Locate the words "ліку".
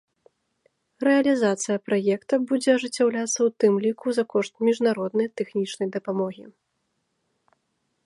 3.87-4.07